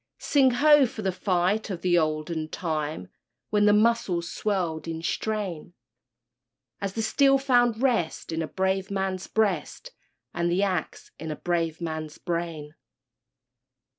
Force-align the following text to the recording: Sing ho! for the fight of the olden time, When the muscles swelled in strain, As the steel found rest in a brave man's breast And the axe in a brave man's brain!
Sing 0.17 0.49
ho! 0.49 0.87
for 0.87 1.03
the 1.03 1.11
fight 1.11 1.69
of 1.69 1.83
the 1.83 1.95
olden 1.95 2.49
time, 2.49 3.09
When 3.51 3.65
the 3.65 3.71
muscles 3.71 4.31
swelled 4.33 4.87
in 4.87 5.03
strain, 5.03 5.75
As 6.79 6.93
the 6.93 7.03
steel 7.03 7.37
found 7.37 7.83
rest 7.83 8.31
in 8.31 8.41
a 8.41 8.47
brave 8.47 8.89
man's 8.89 9.27
breast 9.27 9.91
And 10.33 10.49
the 10.49 10.63
axe 10.63 11.11
in 11.19 11.29
a 11.29 11.35
brave 11.35 11.79
man's 11.81 12.17
brain! 12.17 12.73